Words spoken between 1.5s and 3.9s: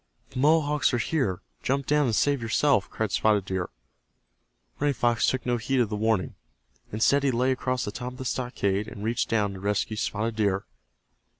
jump down and save yourself," cried Spotted Deer.